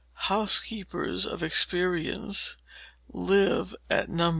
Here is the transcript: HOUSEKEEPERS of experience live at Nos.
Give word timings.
HOUSEKEEPERS 0.31 1.27
of 1.27 1.43
experience 1.43 2.57
live 3.07 3.75
at 3.87 4.09
Nos. 4.09 4.29